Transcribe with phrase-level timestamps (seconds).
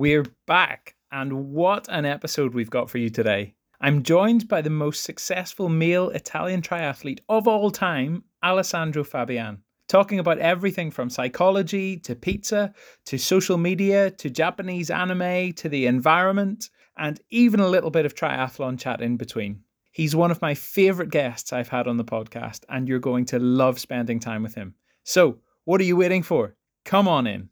[0.00, 3.52] We're back, and what an episode we've got for you today.
[3.82, 9.58] I'm joined by the most successful male Italian triathlete of all time, Alessandro Fabian,
[9.88, 12.72] talking about everything from psychology to pizza
[13.04, 18.14] to social media to Japanese anime to the environment and even a little bit of
[18.14, 19.60] triathlon chat in between.
[19.92, 23.38] He's one of my favorite guests I've had on the podcast, and you're going to
[23.38, 24.76] love spending time with him.
[25.04, 26.56] So, what are you waiting for?
[26.86, 27.50] Come on in.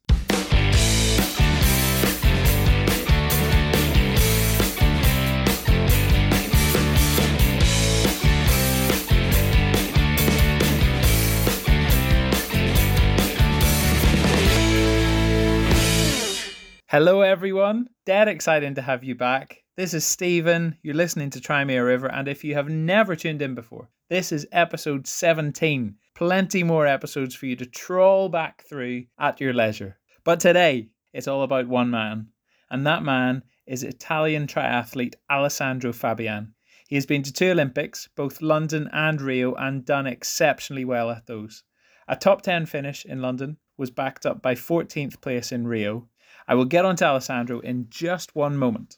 [16.91, 17.87] Hello, everyone.
[18.07, 19.63] Dead exciting to have you back.
[19.77, 20.75] This is Stephen.
[20.83, 23.91] You're listening to Try Me a River, and if you have never tuned in before,
[24.09, 25.97] this is episode 17.
[26.15, 29.99] Plenty more episodes for you to trawl back through at your leisure.
[30.25, 32.29] But today, it's all about one man,
[32.71, 36.55] and that man is Italian triathlete Alessandro Fabian.
[36.89, 41.27] He has been to two Olympics, both London and Rio, and done exceptionally well at
[41.27, 41.65] those.
[42.09, 46.09] A top 10 finish in London was backed up by 14th place in Rio
[46.51, 48.97] I will get on to Alessandro in just one moment.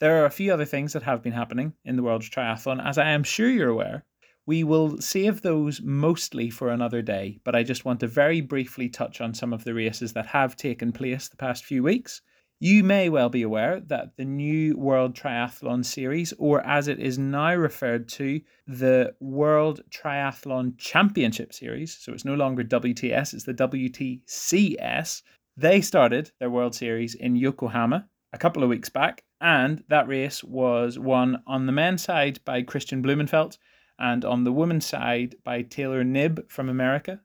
[0.00, 2.98] There are a few other things that have been happening in the world triathlon, as
[2.98, 4.04] I am sure you're aware.
[4.44, 8.88] We will save those mostly for another day, but I just want to very briefly
[8.88, 12.20] touch on some of the races that have taken place the past few weeks.
[12.58, 17.18] You may well be aware that the new World Triathlon Series, or as it is
[17.18, 23.54] now referred to, the World Triathlon Championship Series, so it's no longer WTS, it's the
[23.54, 25.22] WTCS,
[25.56, 30.42] they started their World Series in Yokohama a couple of weeks back, and that race
[30.42, 33.58] was won on the men's side by Kristian Blummenfelt
[33.98, 37.20] and on the women's side by Taylor Knibb from America.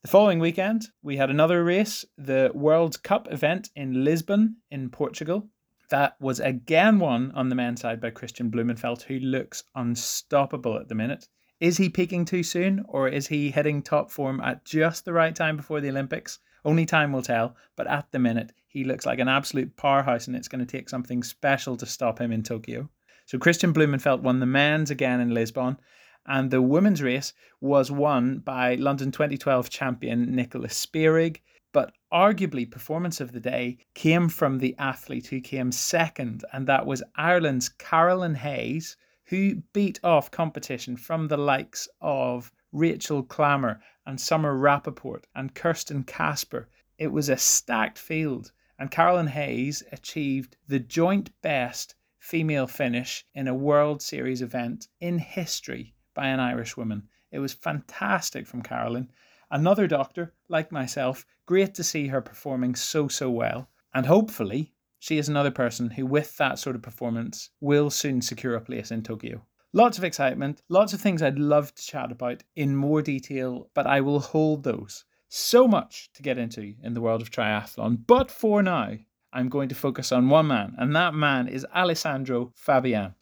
[0.00, 5.48] The following weekend, we had another race, the World Cup event in Lisbon in Portugal.
[5.90, 10.88] That was again won on the men's side by Kristian Blummenfelt, who looks unstoppable at
[10.88, 11.28] the minute.
[11.60, 15.34] Is he peaking too soon, or is he hitting top form at just the right
[15.34, 16.38] time before the Olympics?
[16.64, 20.36] Only time will tell, but at the minute, he looks like an absolute powerhouse, and
[20.36, 22.88] it's going to take something special to stop him in Tokyo.
[23.26, 25.78] So Kristian Blummenfelt won the men's again in Lisbon,
[26.26, 31.40] and the women's race was won by London 2012 champion Nicola Spirig.
[31.72, 36.86] But arguably, performance of the day came from the athlete who came second, and that
[36.86, 44.20] was Ireland's Carolyn Hayes, who beat off competition from the likes of Rachel Klamer and
[44.20, 46.68] Summer Rappaport and Kirsten Kasper.
[46.98, 53.46] It was a stacked field, and Carolyn Hayes achieved the joint best female finish in
[53.46, 57.08] a World Series event in history by an Irish woman.
[57.30, 59.08] It was fantastic from Carolyn.
[59.52, 63.68] Another doctor, like myself, great to see her performing so, so well.
[63.94, 68.56] And hopefully, she is another person who, with that sort of performance, will soon secure
[68.56, 69.46] a place in Tokyo.
[69.76, 73.88] Lots of excitement, lots of things I'd love to chat about in more detail, but
[73.88, 75.04] I will hold those.
[75.28, 78.92] So much to get into in the world of triathlon, but for now,
[79.32, 83.16] I'm going to focus on one man, and that man is Alessandro Fabian.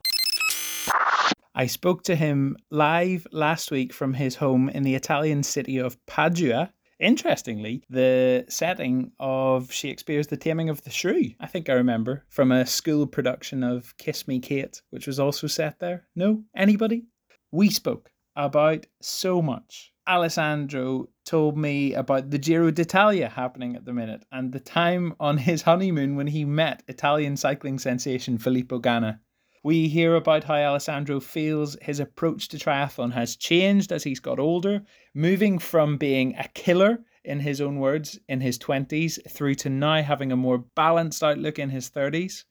[1.54, 6.04] I spoke to him live last week from his home in the Italian city of
[6.04, 12.24] Padua Interestingly, the setting of Shakespeare's The Taming of the Shrew, I think I remember
[12.28, 16.06] from a school production of Kiss Me Kate, which was also set there.
[16.14, 16.44] No?
[16.54, 17.06] Anybody?
[17.50, 19.92] We spoke about so much.
[20.08, 25.38] Alessandro told me about the Giro d'Italia happening at the minute and the time on
[25.38, 29.19] his honeymoon when he met Italian cycling sensation Filippo Ganna.
[29.65, 34.41] We hear about how Alessandro feels his approach to triathlon has changed as he's got
[34.41, 34.83] older,
[35.15, 40.03] moving from being a killer, in his own words, in his 20s, through to now
[40.03, 42.45] having a more balanced outlook in his 30s.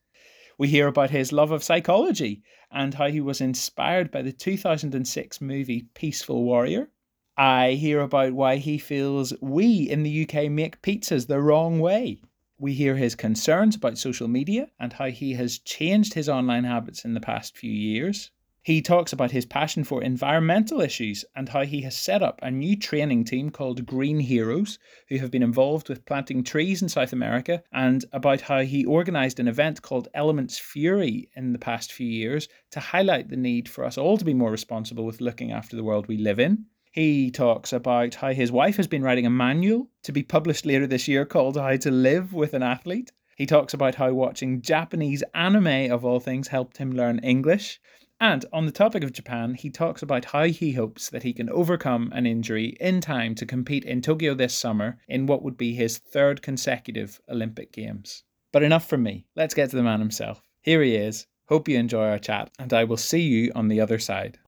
[0.58, 5.42] We hear about his love of psychology and how he was inspired by the 2006
[5.42, 6.90] movie Peaceful Warrior.
[7.38, 12.22] I hear about why he feels we in the UK make pizzas the wrong way.
[12.62, 17.04] We hear his concerns about social media and how he has changed his online habits
[17.04, 18.30] in the past few years.
[18.62, 22.52] He talks about his passion for environmental issues and how he has set up a
[22.52, 24.78] new training team called Green Heroes,
[25.10, 29.40] who have been involved with planting trees in South America, and about how he organised
[29.40, 33.84] an event called Elements Fury in the past few years to highlight the need for
[33.84, 36.68] us all to be more responsible with looking after the world we live in.
[36.94, 40.86] He talks about how his wife has been writing a manual to be published later
[40.86, 43.14] this year called How to Live with an Athlete.
[43.38, 47.80] He talks about how watching Japanese anime, of all things, helped him learn English.
[48.20, 51.50] And on the topic of Japan, he talks about how he hopes that he can
[51.50, 55.74] overcome an injury in time to compete in Tokyo this summer in what would be
[55.74, 58.26] his third consecutive Olympic Games.
[58.52, 59.28] But enough from me.
[59.38, 60.44] Let's get to the man himself.
[60.62, 61.26] Here he is.
[61.48, 64.40] Hope you enjoy our chat, and I will see you on the other side.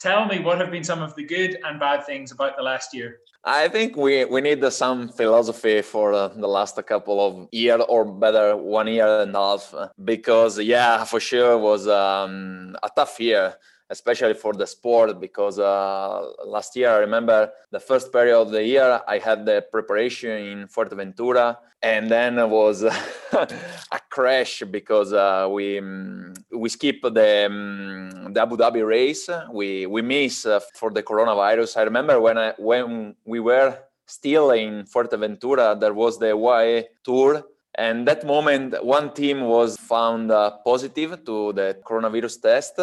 [0.00, 2.94] Tell me what have been some of the good and bad things about the last
[2.94, 3.20] year?
[3.44, 8.04] I think we, we need some philosophy for uh, the last couple of year or
[8.04, 13.54] better one year and a half because yeah for sure was um, a tough year
[13.90, 18.64] especially for the sport because uh, last year I remember the first period of the
[18.64, 22.82] year I had the preparation in Fuerteventura and then it was
[23.32, 29.28] a crash because uh, we mm, we skipped the, um, the Abu Dhabi race.
[29.52, 31.76] We we missed uh, for the coronavirus.
[31.76, 37.42] I remember when I when we were still in Fuerteventura there was the UAE tour
[37.76, 42.80] and that moment one team was found uh, positive to the coronavirus test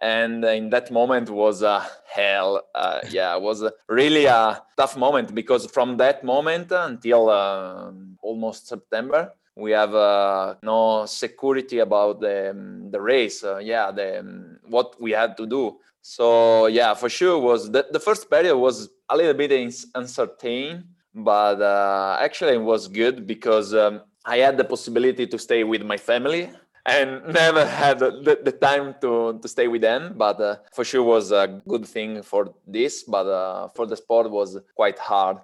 [0.00, 5.34] and in that moment was a hell uh, yeah it was really a tough moment
[5.34, 7.90] because from that moment until uh,
[8.22, 14.20] almost september we have uh, no security about the, um, the race uh, yeah the
[14.20, 15.76] um, what we had to do.
[16.00, 19.50] So yeah for sure was the, the first period was a little bit
[19.94, 20.84] uncertain
[21.14, 25.82] but uh, actually it was good because um, i had the possibility to stay with
[25.82, 26.50] my family
[26.88, 31.02] and never had the, the time to, to stay with them but uh, for sure
[31.02, 35.36] was a good thing for this but uh, for the sport was quite hard.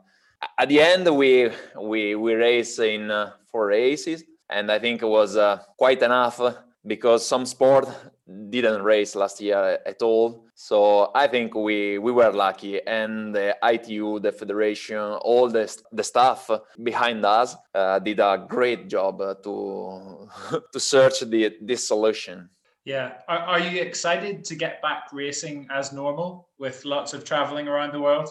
[0.59, 1.51] At the end we
[1.81, 6.41] we we race in uh, four races and i think it was uh, quite enough
[6.87, 7.87] because some sport
[8.27, 10.47] didn't race last year at all.
[10.55, 16.03] So I think we we were lucky, and the ITU, the federation, all the the
[16.03, 16.51] staff
[16.83, 20.29] behind us uh, did a great job to
[20.73, 22.49] to search the this solution.
[22.85, 27.67] Yeah, are, are you excited to get back racing as normal with lots of traveling
[27.67, 28.29] around the world?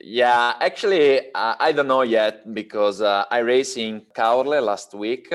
[0.00, 5.32] Yeah, actually, uh, I don't know yet because uh, I raced in Caorle last week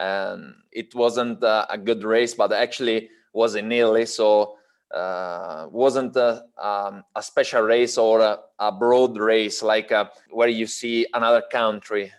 [0.00, 4.56] and it wasn't uh, a good race, but actually was in Italy, so
[4.94, 10.48] uh, wasn't a, um, a, special race or a, a broad race like uh, where
[10.48, 12.10] you see another country.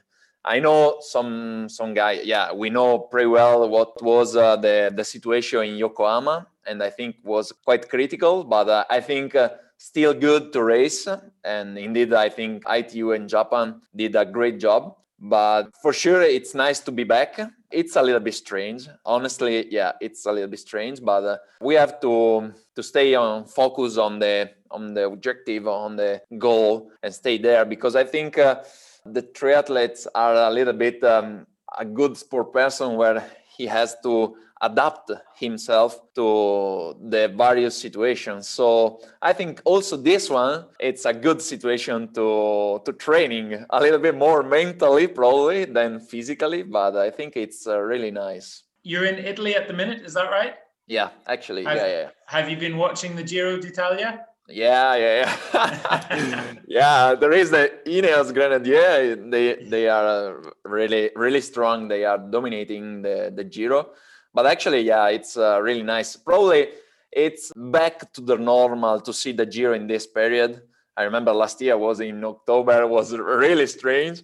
[0.45, 2.21] I know some some guy.
[2.23, 6.89] Yeah, we know pretty well what was uh, the the situation in Yokohama, and I
[6.89, 8.43] think was quite critical.
[8.43, 11.07] But uh, I think uh, still good to race,
[11.43, 14.95] and indeed I think ITU and Japan did a great job.
[15.21, 17.39] But for sure, it's nice to be back.
[17.69, 18.89] It's a little bit strange.
[19.05, 23.45] Honestly yeah it's a little bit strange but uh, we have to to stay on
[23.45, 28.37] focus on the on the objective on the goal and stay there because i think
[28.37, 28.61] uh,
[29.05, 31.45] the triathletes are a little bit um,
[31.77, 33.23] a good sport person where
[33.57, 40.65] he has to adapt himself to the various situations so i think also this one
[40.79, 46.61] it's a good situation to to training a little bit more mentally probably than physically
[46.63, 50.29] but i think it's uh, really nice you're in italy at the minute is that
[50.29, 50.55] right
[50.87, 56.53] yeah actually have, yeah yeah have you been watching the giro d'italia yeah, yeah, yeah.
[56.67, 59.15] yeah, there is the Ineos Grenadier.
[59.15, 61.87] They they are really really strong.
[61.87, 63.91] They are dominating the the Giro
[64.33, 66.15] but actually yeah it's uh, really nice.
[66.15, 66.69] Probably
[67.11, 70.61] it's back to the normal to see the giro in this period.
[70.95, 74.23] I remember last year was in october was really strange.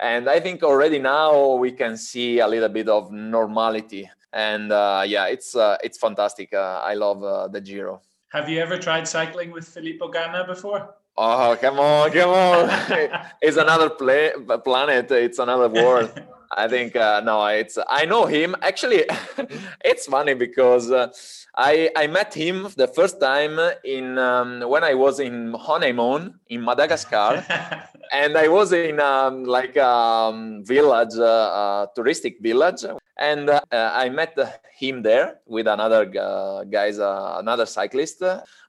[0.00, 4.08] And i think already now we can see a little bit of normality.
[4.32, 6.52] And uh, yeah it's uh, it's fantastic.
[6.52, 8.00] Uh, i love uh, the giro.
[8.30, 10.94] Have you ever tried cycling with filippo ganna before?
[11.16, 12.70] Oh come on come on.
[13.42, 14.32] It's another play,
[14.64, 15.10] planet.
[15.10, 16.12] It's another world
[16.50, 18.56] I think uh, no, it's I know him.
[18.62, 19.04] Actually,
[19.84, 21.12] it's funny because uh,
[21.54, 26.64] I I met him the first time in um, when I was in honeymoon in
[26.64, 27.44] Madagascar,
[28.12, 32.84] and I was in um, like a um, village, uh, touristic village,
[33.18, 34.38] and uh, I met
[34.74, 38.20] him there with another uh, guys, uh, another cyclist.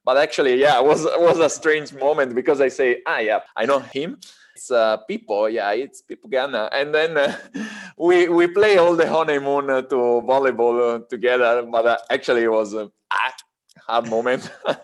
[0.04, 3.40] But actually, yeah, it was it was a strange moment because I say, ah, yeah,
[3.56, 4.18] I know him
[4.60, 6.68] it's uh, Pippo, yeah, it's people Ganna.
[6.74, 7.38] And then uh,
[7.98, 9.96] we we play all the honeymoon uh, to
[10.28, 12.92] volleyball uh, together, but uh, actually it was a
[13.88, 14.52] hard moment.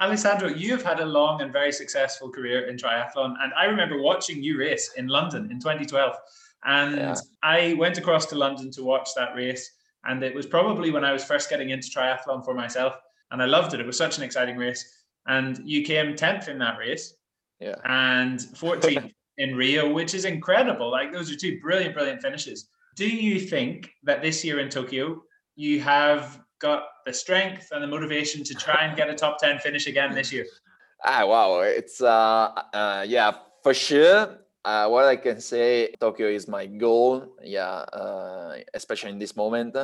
[0.00, 4.42] Alessandro, you've had a long and very successful career in triathlon, and I remember watching
[4.42, 6.16] you race in London in 2012.
[6.64, 7.14] And yeah.
[7.42, 9.70] I went across to London to watch that race,
[10.04, 12.94] and it was probably when I was first getting into triathlon for myself,
[13.30, 13.80] and I loved it.
[13.80, 17.14] It was such an exciting race and you came 10th in that race.
[17.60, 17.76] Yeah.
[17.84, 20.90] And 14th in Rio, which is incredible.
[20.90, 22.68] Like those are two brilliant, brilliant finishes.
[22.96, 25.22] Do you think that this year in Tokyo,
[25.56, 29.58] you have got the strength and the motivation to try and get a top 10
[29.60, 30.46] finish again this year?
[31.04, 31.58] Ah, wow.
[31.62, 33.32] It's, uh, uh yeah,
[33.64, 34.38] for sure.
[34.64, 37.34] uh, what I can say, Tokyo is my goal.
[37.42, 39.76] Yeah, uh, especially in this moment,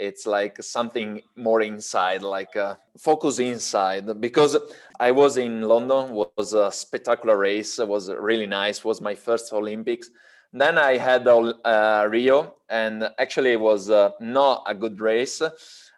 [0.00, 4.20] it's like something more inside, like uh, focus inside.
[4.20, 4.56] Because
[4.98, 7.78] I was in London, was a spectacular race.
[7.78, 8.84] was really nice.
[8.84, 10.10] was my first Olympics.
[10.52, 15.40] Then I had uh, Rio, and actually it was uh, not a good race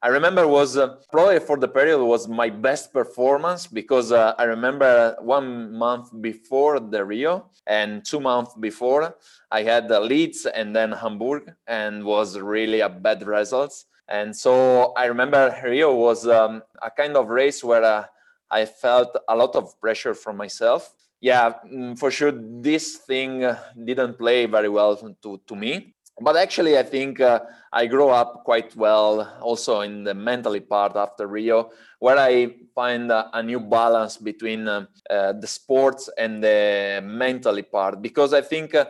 [0.05, 4.45] I remember was uh, probably for the period was my best performance because uh, I
[4.45, 9.15] remember one month before the Rio and two months before
[9.53, 13.87] I had Leeds and then Hamburg and was really a bad results.
[14.09, 18.05] And so I remember Rio was um, a kind of race where uh,
[18.51, 20.93] I felt a lot of pressure from myself.
[21.21, 26.37] Yeah, mm, for sure, this thing uh, didn't play very well to, to me but
[26.37, 27.41] actually i think uh,
[27.73, 33.11] i grow up quite well also in the mentally part after rio where i find
[33.11, 38.01] uh, a new balance between uh, uh the sports and the mentally part.
[38.01, 38.87] Because i think uh,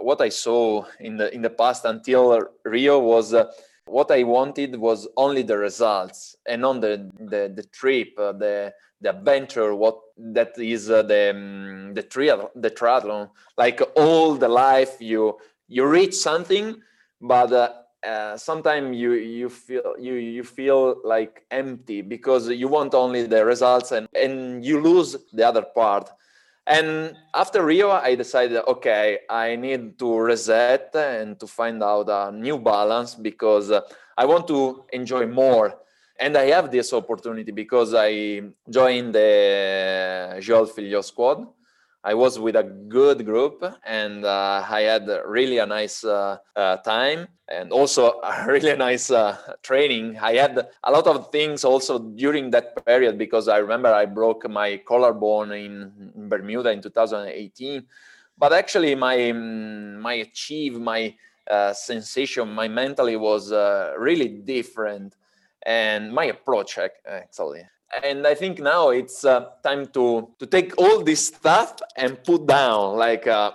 [0.00, 3.44] what i saw in the in the past until rio was uh,
[3.86, 9.10] what i wanted was only the results and on the the, the trip the the
[9.10, 13.30] adventure what that is the um, the triathlon the triathlon.
[13.56, 15.36] Like all the life you
[15.68, 16.76] you reach something
[17.20, 17.70] but uh,
[18.06, 23.44] uh, sometimes you you feel you you feel like empty because you want only the
[23.44, 26.10] results and and you lose the other part.
[26.68, 32.32] And after rio i decided okay i need to reset and to find out a
[32.32, 33.80] new balance because uh,
[34.18, 35.74] i want to enjoy more.
[36.18, 41.46] And i have this opportunity because i joined the joel filliol squad
[42.06, 46.76] I was with a good group and uh, I had really a nice uh, uh,
[46.76, 50.16] time and also a really nice uh, training.
[50.16, 54.48] I had a lot of things also during that period because I remember I broke
[54.48, 57.84] my collarbone in, in Bermuda in 2018.
[58.38, 61.16] But actually, my my achieve, my
[61.50, 65.16] uh, sensation, my mentally was uh, really different,
[65.64, 67.64] and my approach actually
[68.02, 72.46] and I think now it's uh, time to to take all this stuff and put
[72.46, 73.54] down like a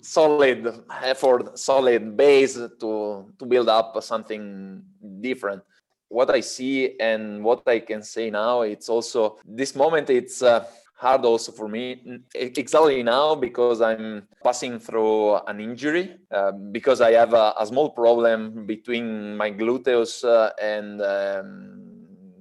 [0.00, 4.82] solid effort, solid base to to build up something
[5.20, 5.62] different.
[6.08, 10.08] What I see and what I can say now, it's also this moment.
[10.08, 10.64] It's uh,
[10.98, 17.12] hard also for me exactly now because I'm passing through an injury uh, because I
[17.12, 21.88] have a, a, small problem between my gluteus uh, and um,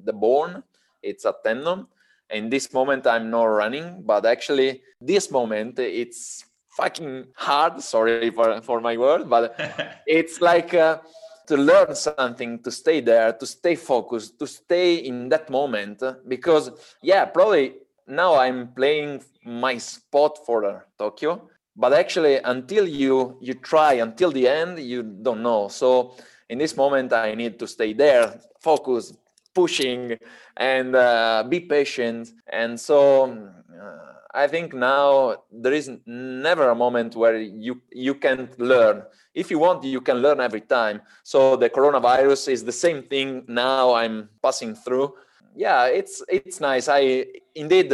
[0.03, 0.63] the bone
[1.01, 1.87] it's a tendon.
[2.29, 7.81] In this moment, I'm not running, but actually, this moment, it's fucking hard.
[7.81, 9.55] Sorry for, for my word, but
[10.07, 10.99] it's like uh,
[11.47, 16.03] to learn something, to stay there, to stay focused, to stay in that moment.
[16.27, 17.75] Because, yeah, probably
[18.07, 24.47] now I'm playing my spot for Tokyo, but actually, until you you try until the
[24.47, 25.67] end, you don't know.
[25.67, 26.15] So
[26.49, 29.13] in this moment, I need to stay there, focus,
[29.57, 30.01] pushing
[30.55, 32.23] and uh, be patient.
[32.61, 32.99] And so
[33.81, 37.73] uh, i think now there is never a moment where you
[38.05, 38.97] you can't learn.
[39.33, 40.97] If you want you can learn every time.
[41.23, 45.07] So the coronavirus is the same thing now i'm passing through.
[45.65, 46.85] Yeah it's it's nice.
[46.99, 47.01] I
[47.63, 47.89] indeed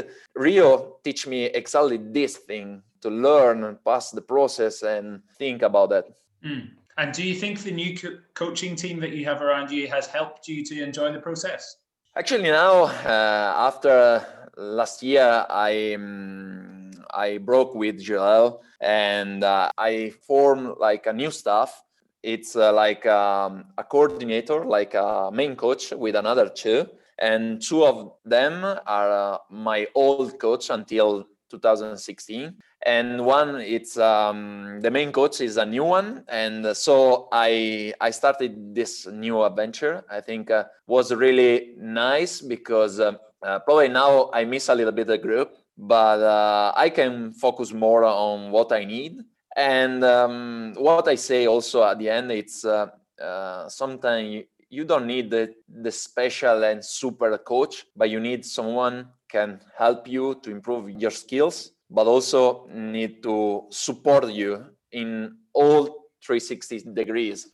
[0.46, 2.68] rio teach me exactly this thing
[3.04, 6.06] to learn and pass the process and think about that.
[6.44, 6.83] Mm.
[6.98, 10.08] And do you think the new co- coaching team that you have around you has
[10.08, 11.78] helped you to enjoy the process?
[12.16, 14.26] Actually, now uh, after
[14.58, 21.32] last year, I um, I broke with Joel and uh, I formed like a new
[21.32, 21.82] staff.
[22.22, 26.88] It's uh, like um, a coordinator, like a main coach with another two,
[27.20, 34.80] and two of them are uh, my old coach until 2016 and one it's um,
[34.82, 36.24] the main coach is a new one.
[36.28, 40.04] And so i i started this new adventure.
[40.10, 44.94] I think uh, was really nice because uh, uh, probably now i miss a little
[44.94, 49.24] bit the group but uh, i can focus more on what i need.
[49.56, 52.88] And um, what i say also at the end it's uh,
[53.22, 59.08] uh, sometimes you don't need the, the special and super coach but you need someone
[59.30, 65.86] can help you to improve your skills but also need to support you in all
[66.26, 67.48] 360 degrees.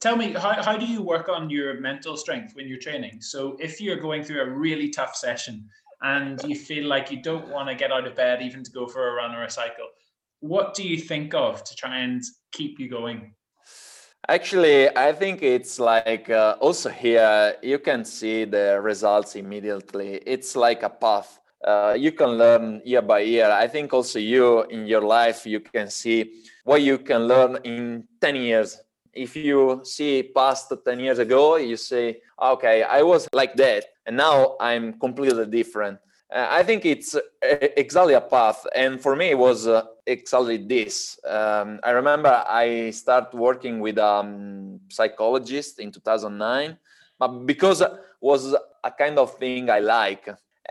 [0.00, 3.22] Tell me, how, how do you work on your mental strength when you're training?
[3.22, 5.68] So, if you're going through a really tough session
[6.02, 8.86] and you feel like you don't want to get out of bed even to go
[8.86, 9.86] for a run or a cycle,
[10.40, 12.20] what do you think of to try and
[12.50, 13.32] keep you going?
[14.28, 20.20] Actually, I think it's like uh, also here you can see the results immediately.
[20.26, 23.50] It's like a path uh, you can learn year by year.
[23.50, 28.04] I think also you in your life you can see what you can learn in
[28.20, 28.78] 10 years.
[29.12, 34.16] If you see past 10 years ago, you say, okay, I was like that, and
[34.16, 35.98] now I'm completely different.
[36.32, 40.56] Uh, I think it's uh, exactly a path, and for me, it was uh, exactly
[40.56, 41.20] this.
[41.28, 46.78] Um, I remember I started working with a um, psychologist in 2009,
[47.18, 47.92] but because it
[48.22, 50.26] was a kind of thing I like,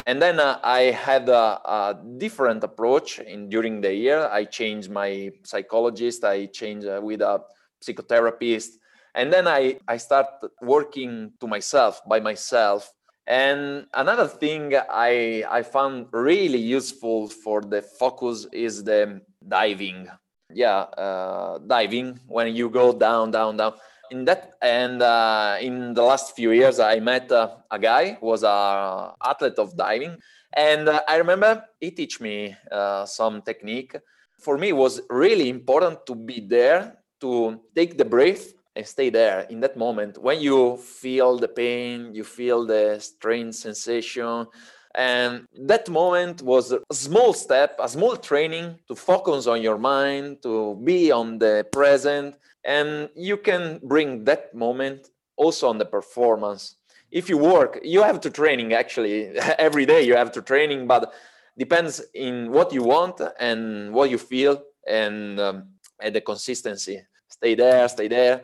[0.06, 4.30] and then uh, i had a, a, different approach in during the year.
[4.32, 6.24] I changed my psychologist.
[6.24, 7.42] I changed uh, with a
[7.84, 8.70] psychotherapist.
[9.16, 12.92] And then i i started working to myself by myself.
[13.28, 20.08] And another thing i i found really useful for the focus is the diving.
[20.54, 22.20] Yeah uh, diving.
[22.28, 23.74] When you go down down down
[24.12, 28.28] in that and uh, in the last few years i met uh, a guy who
[28.28, 30.16] was a athlete of diving
[30.54, 33.96] and uh, i remember he teach me uh, some technique.
[34.40, 39.10] For me it was really important to be there to take the breath and stay
[39.10, 40.18] there in that moment.
[40.18, 44.48] When you feel the pain you feel the strange sensation
[44.96, 50.42] and that moment was a small step a small training to focus on your mind
[50.44, 52.36] to be on the present.
[52.64, 56.76] And you can bring that moment also on the performance.
[57.10, 59.30] If you work you have to training actually.
[59.58, 61.14] Every day you have to training but
[61.58, 65.68] depends in what you want and what you feel and, um,
[66.00, 67.02] and the consistency.
[67.30, 68.44] Stay there stay there.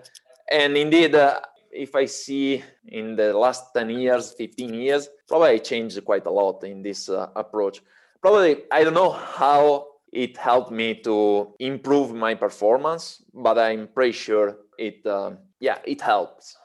[0.49, 5.57] And indeed uh, if i see in the last 10 years 15 years probably i
[5.57, 7.81] changed quite a lot in this uh, approach.
[8.21, 14.13] Probably i don't know how it helped me to improve my performance but i'm pretty
[14.13, 16.55] sure it um, yeah it helps.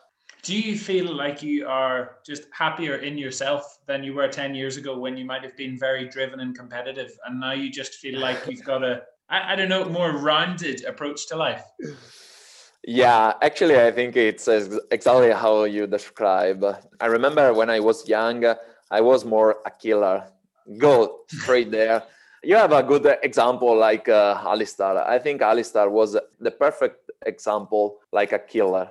[0.42, 4.76] Do you feel like you are just happier in yourself than you were 10 years
[4.76, 8.18] ago when you might have been very driven and competitive and now you just feel
[8.18, 11.62] like you've got a I, I don't know more rounded approach to life
[12.84, 14.48] yeah actually i think it's
[14.90, 16.64] exactly how you describe
[17.00, 18.44] i remember when i was young
[18.90, 20.24] i was more a killer
[20.78, 22.02] go straight there
[22.42, 25.06] you have a good example like uh, Alistair.
[25.08, 28.90] I think Alistair was the perfect example, like a killer.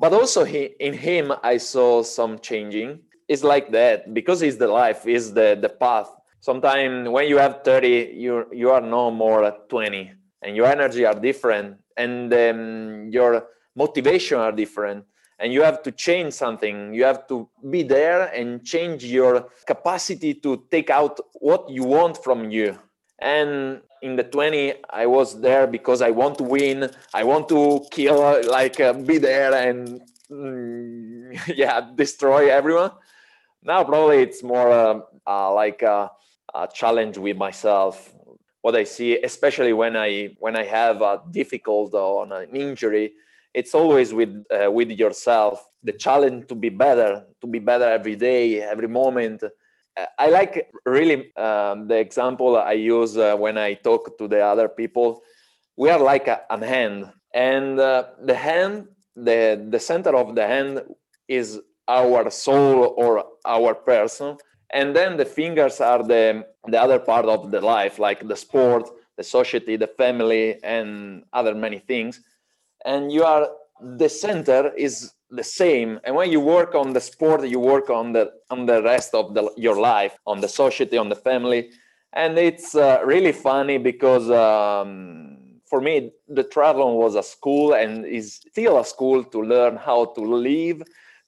[0.00, 3.00] But also he, in him, I saw some changing.
[3.28, 6.10] It's like that because it's the life, is the the path.
[6.40, 11.14] Sometimes when you have 30, you you are no more 20, and your energy are
[11.14, 15.04] different, and um, your motivation are different
[15.38, 16.92] and you have to change something.
[16.92, 22.22] You have to be there and change your capacity to take out what you want
[22.22, 22.76] from you.
[23.18, 26.88] And in the 20 i was there because i want to win.
[27.12, 32.92] I want to kill like uh, be there and mm, yeah destroy everyone.
[33.62, 36.10] Now probably it's more uh, uh, like a,
[36.54, 38.14] a, challenge with myself
[38.62, 43.12] what i see especially when i when i have a difficult or an injury
[43.54, 48.16] it's always with uh, with yourself the challenge to be better to be better every
[48.16, 49.42] day every moment
[50.18, 54.68] I like really um, the example I use uh, when I talk to the other
[54.68, 55.22] people.
[55.76, 60.46] We are like a, a hand, and uh, the hand, the the center of the
[60.46, 60.82] hand
[61.26, 64.36] is our soul or our person,
[64.70, 68.88] and then the fingers are the the other part of the life, like the sport,
[69.16, 72.20] the society, the family, and other many things.
[72.84, 73.48] And you are
[73.80, 76.00] the center is the same.
[76.04, 79.34] And when you work on the sport you work on the on the rest of
[79.34, 81.70] the, your life on the society on the family.
[82.14, 88.06] And it's uh, really funny because um, for me the triathlon was a school and
[88.06, 90.82] is still a school to learn how to live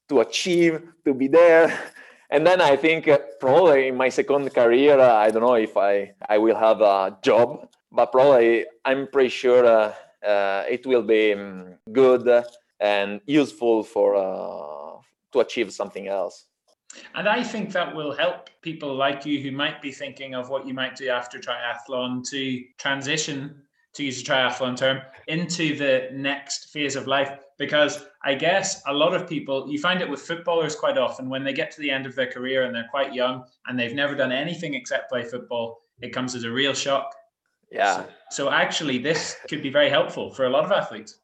[0.08, 1.78] to achieve to be there
[2.30, 5.76] and then i think uh, probably in my second career uh, i don't know if
[5.76, 9.92] i i will have a job but probably i'm pretty sure uh,
[10.26, 12.44] uh it will be um, good
[12.80, 15.00] and useful for uh,
[15.32, 16.46] to achieve something else.
[17.14, 20.66] And I think that will help people like you who might be thinking of what
[20.66, 23.62] you might do after triathlon to transition,
[23.94, 27.38] to use a triathlon term, into the next phase of life.
[27.60, 31.44] Because I guess a lot of people, you find it with footballers quite often, when
[31.44, 34.14] they get to the end of their career and they're quite young and they've never
[34.14, 37.14] done anything except play football, it comes as a real shock.
[37.70, 37.96] Yeah.
[37.96, 41.18] So, so actually, this could be very helpful for a lot of athletes.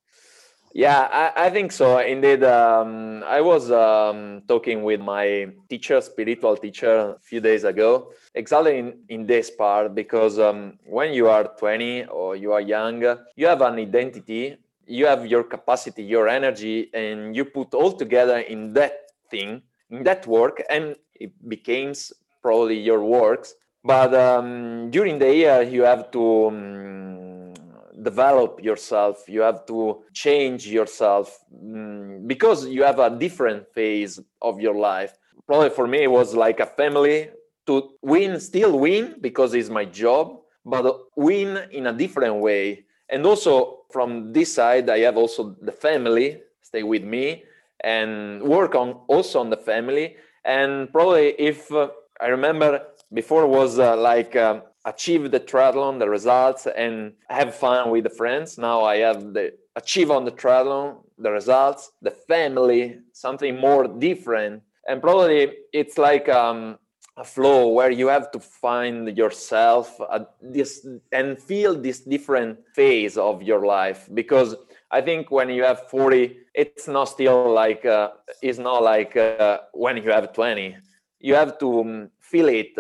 [0.75, 2.01] Yeah, I, I think so.
[2.01, 8.13] Indeed, um, I was um, talking with my teacher, spiritual teacher, a few days ago,
[8.35, 13.01] exactly in, in this part, because um, when you are 20 or you are young,
[13.37, 18.39] you have an identity, you have your capacity, your energy, and you put all together
[18.39, 23.55] in that thing, in that work, and it becomes probably your works.
[23.85, 27.55] but um, during the year you have to um,
[28.03, 29.29] develop yourself.
[29.29, 35.13] You have to change yourself um, because you have a different phase of your life.
[35.47, 37.31] Probably for me it was like a family
[37.67, 40.85] to win still win because it's my job but
[41.17, 42.85] win in a different way.
[43.09, 47.43] And also from this side i have also the family stay with me
[47.81, 50.17] and work on also on the family.
[50.45, 51.89] And probably if uh,
[52.21, 52.71] i remember
[53.13, 58.11] before was uh, like um, achieve the triathlon the results and have fun with the
[58.11, 58.59] friends.
[58.59, 64.63] Now i have the achieve on the triathlon the results the family something more different.
[64.89, 66.79] And probably it's like um,
[67.17, 69.99] a flow where you have to find yourself
[70.43, 74.09] this and feel this different phase of your life.
[74.13, 74.55] Because
[74.91, 79.59] i think when you have 40 it's not still like uh, it's not like uh,
[79.73, 80.77] when you have 20
[81.21, 82.77] you have to um, feel it.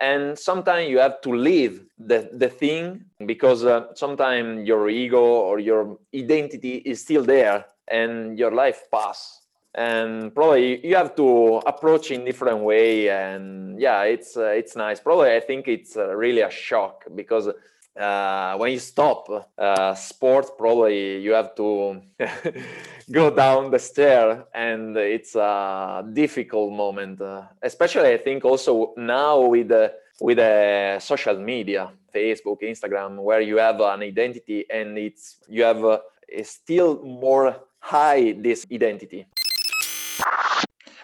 [0.00, 5.60] And sometimes you have to leave the, the thing because uh, sometimes your ego or
[5.60, 9.43] your identity is still there and your life pass
[9.74, 15.00] and probably you have to approach in different way and yeah it's uh, it's nice.
[15.00, 17.48] Probably i think it's uh, really a shock because
[17.96, 22.00] uh, when you stop uh, sport probably you have to
[23.10, 29.40] go down the stair and it's a difficult moment uh, especially i think also now
[29.40, 35.36] with the with the social media facebook instagram where you have an identity and it's
[35.48, 35.98] you have uh,
[36.42, 39.26] still more high this identity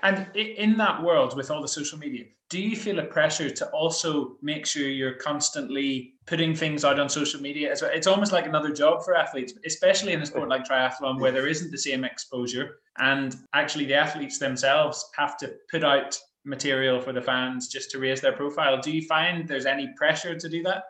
[0.03, 3.69] and in that world with all the social media, do you feel a pressure to
[3.71, 7.73] also make sure you're constantly putting things out on social media?
[7.73, 11.47] It's almost like another job for athletes, especially in a sport like triathlon where there
[11.47, 12.79] isn't the same exposure.
[12.99, 17.99] And actually, the athletes themselves have to put out material for the fans just to
[17.99, 18.81] raise their profile.
[18.81, 20.85] Do you find there's any pressure to do that?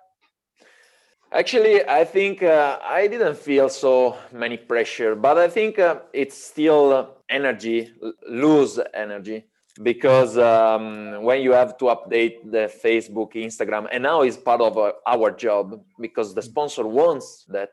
[1.32, 6.36] Actually, I think uh, I didn't feel so many pressure, but I think uh, it's
[6.36, 7.92] still energy,
[8.28, 9.44] lose energy
[9.80, 14.76] because um, when you have to update the Facebook, Instagram, and now it's part of
[14.76, 17.70] uh, our job because the sponsor wants that.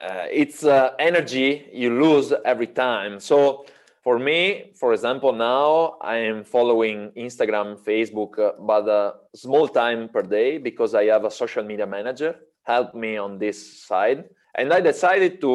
[0.00, 3.18] Uh, it's uh, energy you lose every time.
[3.18, 3.66] So
[4.04, 10.08] for me, for example, now I am following Instagram, Facebook, uh, but a small time
[10.08, 12.36] per day because I have a social media manager
[12.72, 14.24] help me on this side.
[14.54, 15.52] And i decided to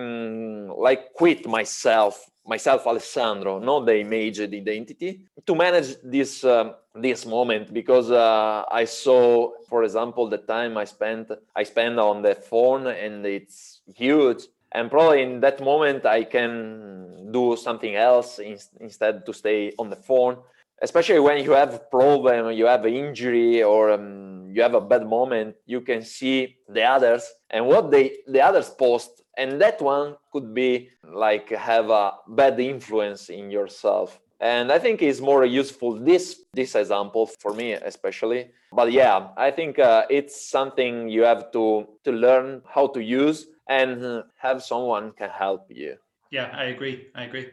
[0.00, 2.14] um, like quit myself
[2.54, 5.10] myself alessandro not the image the identity
[5.46, 10.86] to manage this um, this moment because uh, i saw for example the time i
[10.96, 14.42] spent i spend on the phone and it's huge.
[14.72, 19.86] And probably in that moment i can do something else in, instead to stay on
[19.90, 20.34] the phone
[20.82, 24.80] especially when you have a problem you have an injury or um, you have a
[24.80, 29.22] bad moment you can see the others and what they the others post.
[29.36, 34.18] And that one could be like have a bad influence in yourself.
[34.40, 38.50] And i think it's more useful this this example for me especially.
[38.72, 43.46] But yeah i think uh, it's something you have to to learn how to use
[43.68, 45.96] and have someone can help you.
[46.30, 47.06] Yeah i agree.
[47.14, 47.46] I agree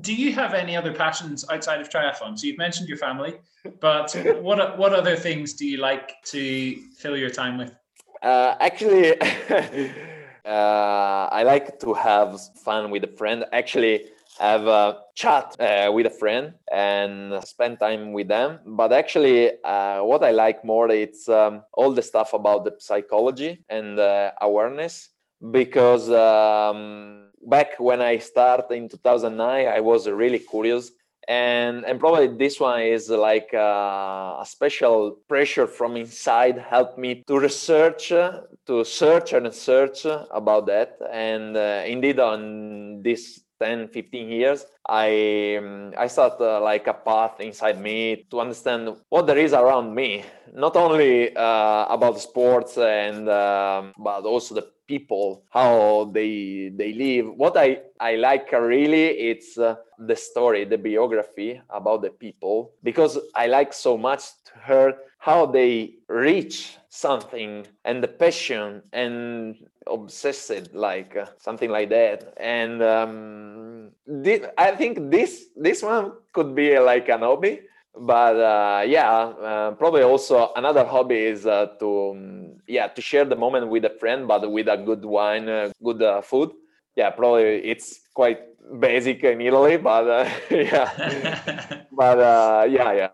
[0.00, 2.38] do you have any other passions outside of triathlon?
[2.38, 3.34] So you've mentioned your family,
[3.80, 7.74] but what what other things do you like to fill your time with?
[8.22, 9.20] Uh, actually,
[10.44, 13.44] uh, I like to have fun with a friend.
[13.52, 14.06] Actually,
[14.38, 18.60] have a chat uh, with a friend and spend time with them.
[18.66, 23.64] But actually, uh, what I like more it's um, all the stuff about the psychology
[23.68, 25.08] and uh, awareness
[25.50, 26.10] because.
[26.10, 30.90] Um, back when I started in 2009, I was really curious.
[31.26, 37.22] And, and probably this one is like a, a special pressure from inside helped me
[37.26, 40.96] to research, to search and search about that.
[41.12, 46.94] And uh, indeed, on this 10 15 years i um, i start uh, like a
[46.94, 50.24] path inside me to understand what there is around me
[50.54, 57.26] not only uh, about sports and um, but also the people how they they live.
[57.36, 63.18] What i i like really it's uh, the story the biography about the people because
[63.34, 70.74] i like so much to hear how they reach something and the passion and obsessed
[70.74, 72.32] like uh, something like that.
[72.38, 73.90] And um,
[74.24, 77.60] th- i think this this one could be like an hobby
[78.00, 83.24] but uh, yeah uh, probably also another hobby is uh, to um, yeah to share
[83.24, 86.50] the moment with a friend but with a good wine uh, good uh, food
[86.98, 88.40] yeah, probably it's quite
[88.80, 93.10] basic in Italy, but uh, yeah, but uh, yeah, yeah,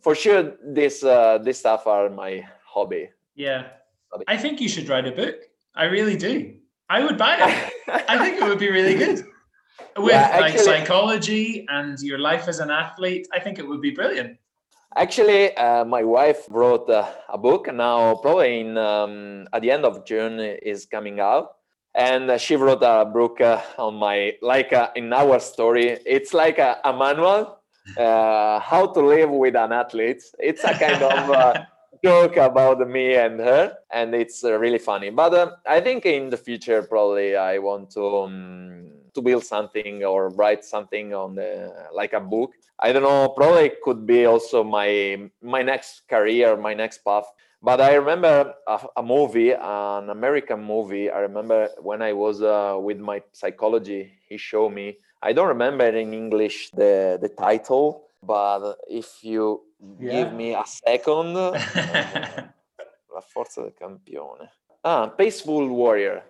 [0.00, 0.54] for sure.
[0.62, 3.10] This uh, this stuff are my hobby.
[3.34, 3.66] Yeah,
[4.28, 5.34] I think you should write a book.
[5.74, 6.54] I really do.
[6.88, 7.72] I would buy it.
[8.08, 9.26] I think it would be really good.
[9.96, 13.92] With yeah, like psychology and your life as an athlete, I think it would be
[13.92, 14.36] brilliant.
[14.94, 19.84] Actually, uh, my wife wrote uh, a book now, probably in um, at the end
[19.84, 21.56] of June is coming out,
[21.94, 25.98] and uh, she wrote a book uh, on my like uh, in our story.
[26.06, 27.58] It's like a, a manual
[27.98, 30.22] uh, how to live with an athlete.
[30.38, 31.56] It's a kind of
[32.04, 35.10] joke about me and her, and it's really funny.
[35.10, 38.18] But I think in the future, probably I want to.
[38.18, 42.52] Um, to build something or write something on the like a book.
[42.78, 47.26] I don't know probably could be also my my next career my next path.
[47.62, 51.10] But i remember a, a movie an american movie.
[51.10, 54.98] I remember when i was uh, with my psychology he showed me.
[55.22, 59.62] I don't remember in english the the title but if you
[59.98, 60.12] yeah.
[60.12, 61.32] give me a second
[63.14, 64.50] la forza del campione.
[64.84, 66.22] Ah peaceful warrior.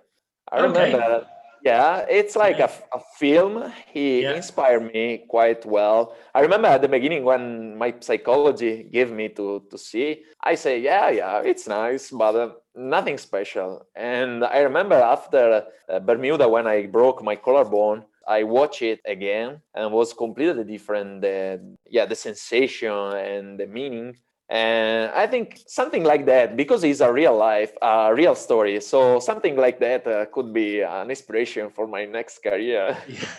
[0.48, 0.66] I okay.
[0.66, 1.26] remember
[1.64, 4.34] yeah it's like a, a film he yeah.
[4.34, 9.62] inspired me quite well i remember at the beginning when my psychology gave me to
[9.70, 14.96] to see i say yeah yeah it's nice but uh, nothing special and i remember
[14.96, 20.64] after uh, bermuda when i broke my collarbone I watch it again and was completely
[20.64, 21.20] different.
[21.20, 24.16] The yeah, the sensation and the meaning
[24.48, 28.80] and i think something like that because it's a real life a real story.
[28.80, 32.96] So something like that uh, could be an inspiration for my next career.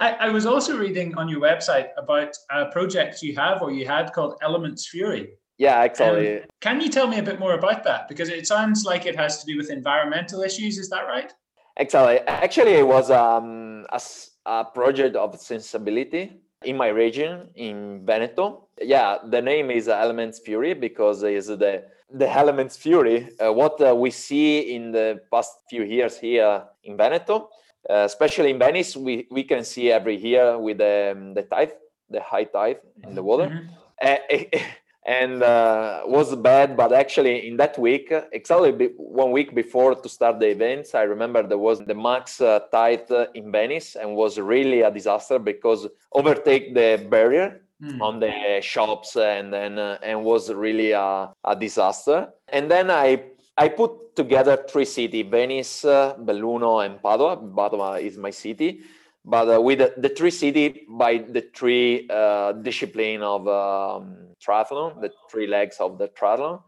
[0.00, 3.86] I, I, was also reading on your website about a project you have or you
[3.86, 5.30] had called elements fury.
[5.58, 8.08] Yeah exactly um, can you tell me a bit more about that?
[8.08, 11.32] Because it sounds like it has to do with environmental issues is that right?
[11.78, 14.00] Actually actually it was um, a,
[14.46, 18.68] a project of sensibility in my region in Veneto.
[18.80, 23.28] Yeah, the name is Elements Fury because it's the the Elements Fury.
[23.38, 27.50] Uh, what uh, we see in the past few years here in Veneto,
[27.90, 31.72] uh, especially in Venice, we, we can see every year with the, um, the tide,
[32.08, 33.68] the high tide in the water.
[34.02, 34.56] Mm-hmm.
[35.06, 40.40] and uh, was bad but actually in that week exactly one week before to start
[40.40, 44.80] the events i remember there was the max uh, tide in venice and was really
[44.82, 48.00] a disaster because overtake the barrier mm.
[48.00, 53.22] on the shops and then uh, and was really a, a disaster and then i
[53.58, 57.36] I put together three cities: Venice, uh, Belluno, and Padua.
[57.36, 58.82] Padua is my city,
[59.26, 65.00] but uh, with the, the, three city by the three uh, discipline of um, triathlon,
[65.00, 66.62] the three legs of the triathlon.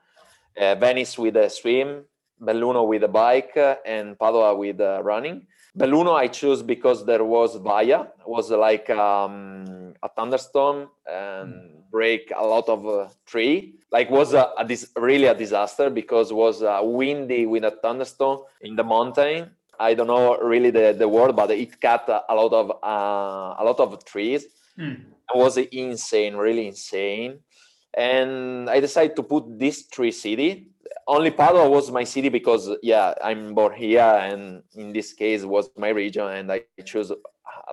[0.60, 2.02] Uh, Venice with a swim,
[2.42, 5.46] Belluno with a bike, uh, and Padua with running.
[5.78, 11.90] Belluno I chose because there was Vaia, it was like um, a thunderstorm and mm.
[11.90, 13.74] break a lot of uh, tree.
[13.92, 18.40] Like was a, a dis- really a disaster because was uh, windy with a thunderstorm
[18.60, 19.52] in the mountain.
[19.78, 23.64] I don't know really the, the word, but it cut a lot of uh, a
[23.64, 24.46] lot of trees.
[24.78, 25.04] Mm.
[25.34, 27.40] It was insane, really insane
[27.98, 30.68] and I decided to put this tree city.
[31.06, 35.70] Only Padua was my city because yeah, I'm born here, and in this case was
[35.76, 37.16] my region, and I chose uh,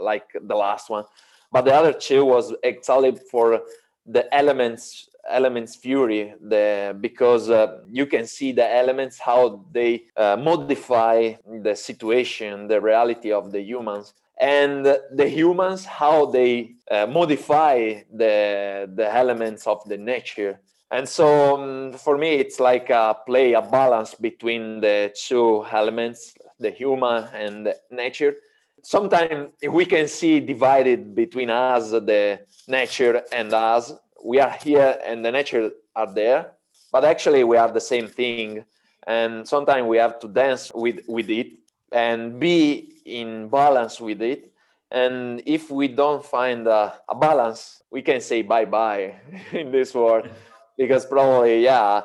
[0.02, 1.06] like the last one.
[1.52, 3.62] But the other two was exactly for
[4.06, 10.38] the elements elements fury the because uh, you can see the elements how they uh,
[10.38, 11.34] modify
[11.64, 18.90] the situation the reality of the humans and the humans how they uh, modify the
[18.96, 20.60] the elements of the nature.
[20.92, 26.36] And so um, for me it's like a play a balance between the two elements
[26.60, 28.36] the human and the nature.
[28.84, 33.92] Sometimes we can see divided between us the nature and us
[34.26, 36.56] we are here and the nature are there
[36.96, 38.64] but actually we are the same thing.
[39.06, 41.48] And sometimes we have to dance with with it
[41.92, 44.52] and be in balance with it.
[44.92, 49.16] And if we don't find a, a balance we can say bye bye
[49.52, 50.30] in this world
[50.78, 52.04] because probably yeah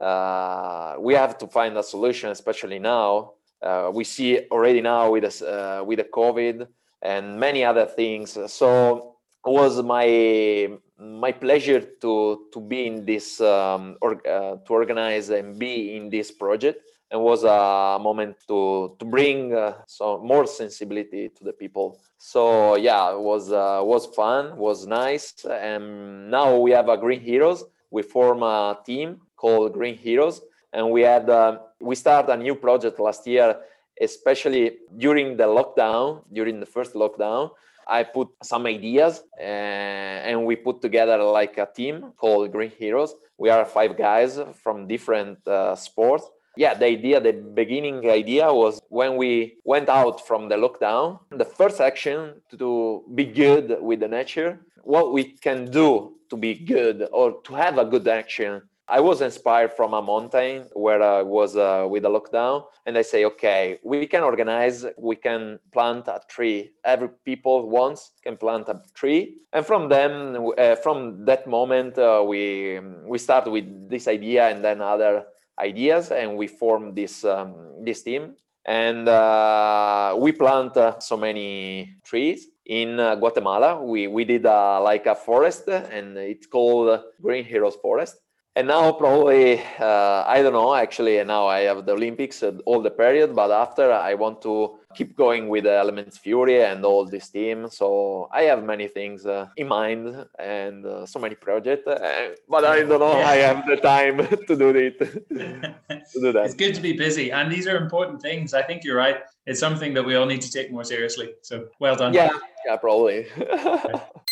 [0.00, 3.34] uh, we have to find a solution especially now.
[3.62, 6.66] Uh, we see already now with uh, with the covid
[7.00, 8.36] and many other things.
[8.48, 9.12] So
[9.44, 10.68] was my
[11.02, 16.08] my pleasure to to be in this um, or uh, to organize and be in
[16.08, 16.82] this project.
[17.10, 22.00] And was a moment to to bring uh, some more sensibility to the people.
[22.16, 25.34] So yeah it was uh, was fun was nice.
[25.44, 27.64] And now we have a green heroes.
[27.90, 30.40] We form a team called green heroes.
[30.72, 33.56] And we had uh, we started a new project last year,
[34.00, 37.50] especially during the lockdown, during the first lockdown.
[37.86, 43.14] I put some ideas uh, and we put together like a team called Green Heroes.
[43.38, 46.24] We are five guys from different uh, sports.
[46.56, 51.46] Yeah, the idea, the beginning idea was when we went out from the lockdown, the
[51.46, 57.08] first action to be good with the nature, what we can do to be good
[57.12, 58.62] or to have a good action
[58.92, 63.00] I was inspired from a mountain where I was uh, with a lockdown, and I
[63.00, 66.72] say, okay, we can organize, we can plant a tree.
[66.84, 72.22] Every people once can plant a tree, and from them, uh, from that moment, uh,
[72.26, 75.24] we we start with this idea and then other
[75.58, 81.96] ideas, and we form this um, this team, and uh, we plant uh, so many
[82.04, 83.82] trees in uh, Guatemala.
[83.82, 88.21] We we did like a forest, and it's called Green Heroes Forest
[88.54, 92.90] and now probably uh, i don't know actually now i have the olympics all the
[92.90, 97.30] period but after i want to keep going with the elements fury and all this
[97.30, 97.66] team.
[97.70, 102.64] So i have many things uh, in mind and uh, so many projects uh, but
[102.64, 103.28] i don't know yeah.
[103.28, 106.44] i have the time to do it to do that.
[106.44, 108.52] It's good to be busy and these are important things.
[108.52, 109.20] I think you're right.
[109.46, 111.34] It's something that we all need to take more seriously.
[111.40, 112.12] So well done.
[112.12, 112.30] Yeah
[112.66, 113.26] yeah probably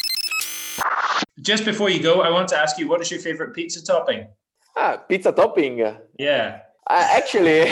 [1.41, 4.27] just before you go, I want to ask you, what is your favorite pizza topping?
[4.77, 5.79] Ah, pizza topping.
[6.19, 6.61] Yeah.
[6.89, 7.63] Uh, actually,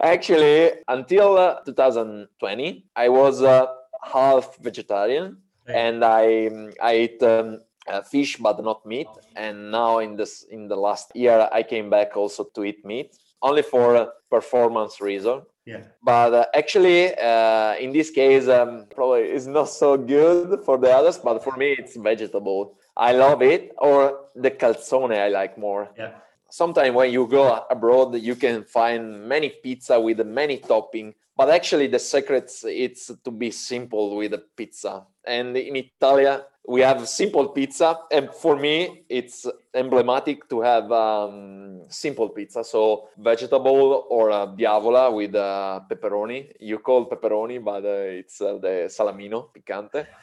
[0.00, 3.66] actually, until uh, 2020, I was uh,
[4.02, 5.36] half vegetarian,
[5.68, 6.50] and I
[6.82, 9.06] I eat um, uh, fish but not meat.
[9.36, 13.16] And now in this in the last year, I came back also to eat meat,
[13.42, 15.42] only for performance reason.
[15.64, 15.82] Yeah.
[16.02, 20.90] But uh, actually, uh, in this case, um, probably it's not so good for the
[20.90, 22.76] others, but for me, it's vegetable.
[22.96, 25.90] I love it, or the calzone I like more.
[25.96, 26.12] Yeah.
[26.50, 31.86] Sometimes when you go abroad, you can find many pizza with many topping, but actually
[31.86, 35.06] the secret is to be simple with the pizza.
[35.26, 37.98] And in Italia, we have simple pizza.
[38.10, 42.62] And for me it's emblematic to have um, simple pizza.
[42.64, 46.52] So vegetable or a diavola with uh, pepperoni.
[46.60, 50.06] You call pepperoni but uh, it's uh, the salamino picante.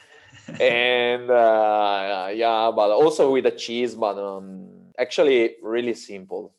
[0.60, 6.54] And uh, yeah but also with the cheese but um, actually really simple.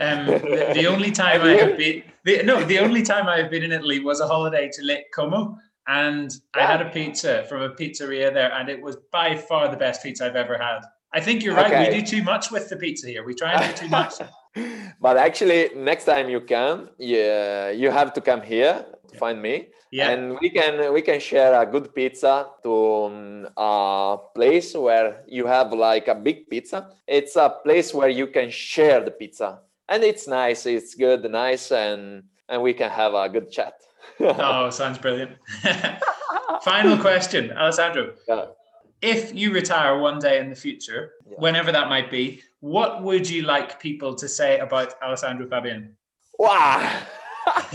[0.00, 3.50] Um, the, the, only time I have been, the, no, the only time I have
[3.50, 7.62] been in Italy was a holiday to Lake Como, and I had a pizza from
[7.62, 10.80] a pizzeria there, and it was by far the best pizza I've ever had.
[11.12, 11.66] I think you're right.
[11.66, 11.90] Okay.
[11.90, 13.24] We do too much with the pizza here.
[13.24, 14.14] We try and do too much.
[15.00, 19.68] but actually, next time you come, yeah, you have to come here to find me.
[19.92, 20.10] Yeah.
[20.10, 25.72] And we can we can share a good pizza to a place where you have
[25.72, 26.90] like a big pizza.
[27.06, 30.66] It's a place where you can share the pizza, and it's nice.
[30.66, 33.74] It's good, nice, and and we can have a good chat
[34.20, 35.32] oh, sounds brilliant.
[36.62, 38.14] Final question, Alessandro.
[38.28, 38.46] Yeah.
[39.02, 41.36] If you retire one day in the future, yeah.
[41.38, 45.96] whenever that might be, what would you like people to say about Alessandro Fabian?
[46.38, 47.02] Wow.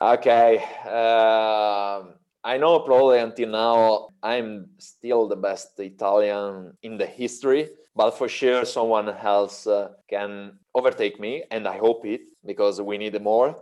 [0.00, 0.64] okay.
[0.86, 2.02] Uh,
[2.44, 8.28] I know probably until now I'm still the best Italian in the history, but for
[8.28, 13.56] sure someone else uh, can overtake me, and I hope it because we need more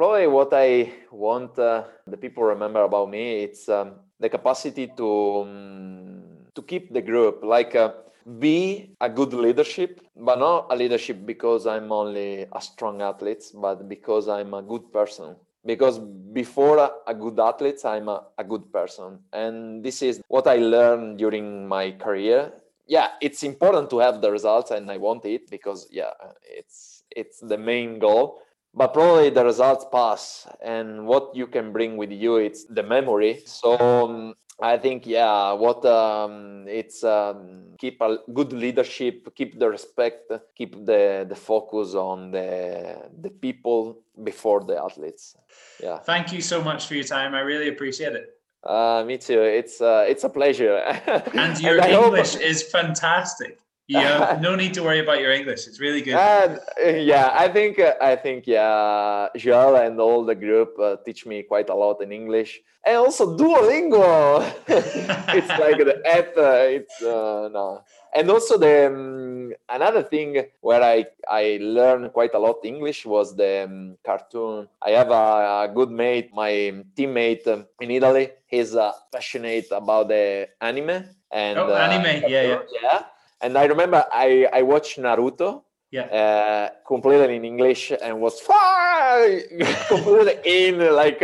[0.00, 5.08] probably what I want uh, the people remember about me it's um, the capacity to
[5.44, 6.22] um,
[6.54, 7.92] to keep the group like uh,
[8.38, 13.90] be a good leadership but not a leadership because I'm only a strong athlete but
[13.90, 15.36] because I'm a good person.
[15.66, 15.98] Because
[16.32, 19.18] before a, good athlete I'm a, a good person.
[19.34, 22.50] And this is what I learned during my career.
[22.86, 27.40] Yeah it's important to have the results and I want it because yeah it's it's
[27.40, 28.40] the main goal
[28.74, 33.42] but probably the results pass and what you can bring with you it's the memory.
[33.44, 39.68] So um, i think yeah what um, it's um, keep a good leadership keep the
[39.68, 45.36] respect keep the the focus on the the people before the athletes.
[45.82, 45.98] Yeah.
[45.98, 47.34] Thank you so much for your time.
[47.34, 48.34] I really appreciate it.
[48.62, 49.40] Uh, me too.
[49.40, 50.76] It's uh, it's a pleasure.
[51.34, 52.42] And your and english hope...
[52.42, 53.58] is fantastic
[53.90, 55.66] yeah, no need to worry about your English.
[55.66, 56.14] It's really good.
[56.14, 60.96] And, uh, yeah, I think uh, I think yeah, Joel and all the group uh,
[61.04, 64.46] teach me quite a lot in English, and also Duolingo.
[64.68, 66.30] it's like the app.
[66.36, 67.82] Uh, it's uh, no,
[68.14, 73.34] and also the um, another thing where I I learned quite a lot English was
[73.34, 74.68] the um, cartoon.
[74.80, 78.30] I have a, a, good mate, my teammate um, in Italy.
[78.46, 82.30] He's uh, passionate about the anime and oh, anime.
[82.30, 83.02] yeah, yeah, yeah
[83.40, 86.06] And I remember I I watched Naruto Yeah.
[86.06, 88.40] uh, completely in English and was
[89.88, 91.20] completely in like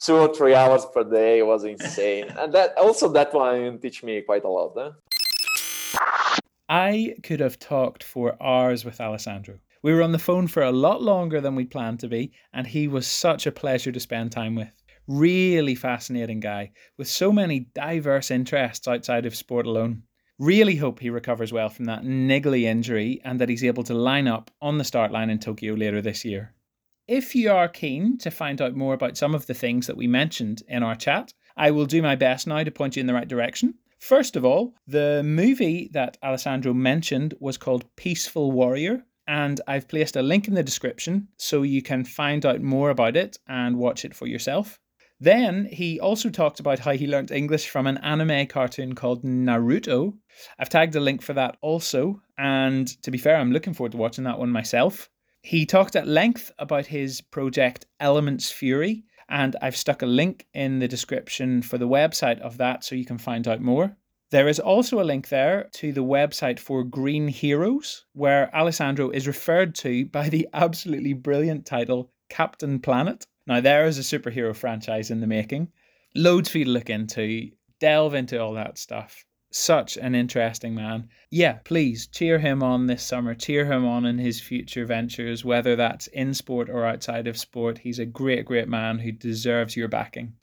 [0.00, 1.40] two or three hours per day.
[1.40, 4.72] It was insane, and that also that one teach me quite a lot.
[4.76, 4.92] Huh?
[6.68, 9.58] I could have talked for hours with Alessandro.
[9.82, 12.66] We were on the phone for a lot longer than we planned to be, and
[12.66, 14.72] he was such a pleasure to spend time with.
[15.08, 20.04] Really fascinating guy with so many diverse interests outside of sport alone.
[20.40, 24.26] Really hope he recovers well from that niggly injury and that he's able to line
[24.26, 26.54] up on the start line in Tokyo later this year.
[27.06, 30.06] If you are keen to find out more about some of the things that we
[30.06, 33.12] mentioned in our chat, I will do my best now to point you in the
[33.12, 33.74] right direction.
[33.98, 40.16] First of all, the movie that Alessandro mentioned was called Peaceful Warrior, and I've placed
[40.16, 44.06] a link in the description so you can find out more about it and watch
[44.06, 44.80] it for yourself.
[45.20, 50.14] Then he also talked about how he learnt English from an anime cartoon called Naruto.
[50.58, 53.98] I've tagged a link for that also, and to be fair, I'm looking forward to
[53.98, 55.10] watching that one myself.
[55.42, 60.78] He talked at length about his project Elements Fury, and I've stuck a link in
[60.78, 63.96] the description for the website of that so you can find out more.
[64.30, 69.26] There is also a link there to the website for Green Heroes, where Alessandro is
[69.26, 73.26] referred to by the absolutely brilliant title Captain Planet.
[73.46, 75.68] Now, there is a superhero franchise in the making.
[76.14, 79.24] Loads for you to look into, delve into all that stuff.
[79.52, 81.08] Such an interesting man.
[81.30, 83.34] Yeah, please cheer him on this summer.
[83.34, 87.78] Cheer him on in his future ventures, whether that's in sport or outside of sport.
[87.78, 90.34] He's a great, great man who deserves your backing.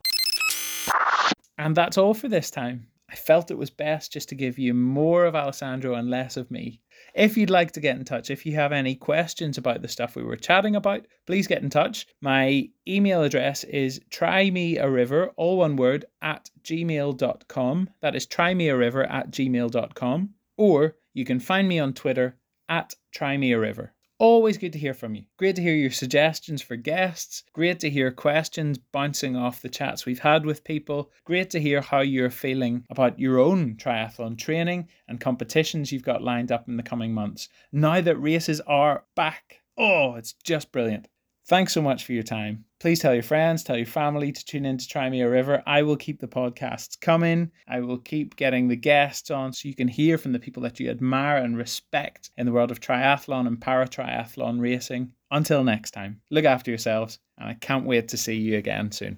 [1.57, 2.87] And that's all for this time.
[3.09, 6.51] I felt it was best just to give you more of Alessandro and less of
[6.51, 6.81] me.
[7.13, 10.15] If you'd like to get in touch, if you have any questions about the stuff
[10.15, 12.05] we were chatting about, please get in touch.
[12.21, 17.89] My email address is trymeariver, all one word, at gmail.com.
[18.01, 20.29] That is trymeariver at gmail.com.
[20.57, 22.37] Or you can find me on Twitter
[22.67, 23.91] at trymeariver.
[24.19, 25.25] Always good to hear from you.
[25.37, 27.43] Great to hear your suggestions for guests.
[27.53, 31.11] Great to hear questions bouncing off the chats we've had with people.
[31.23, 36.23] Great to hear how you're feeling about your own triathlon training and competitions you've got
[36.23, 37.47] lined up in the coming months.
[37.71, 41.07] Now that races are back, oh, it's just brilliant.
[41.47, 42.65] Thanks so much for your time.
[42.81, 45.63] Please tell your friends, tell your family to tune in to Try Me a River.
[45.65, 47.51] I will keep the podcasts coming.
[47.69, 50.77] I will keep getting the guests on so you can hear from the people that
[50.77, 55.13] you admire and respect in the world of triathlon and para triathlon racing.
[55.31, 59.17] Until next time, look after yourselves, and I can't wait to see you again soon.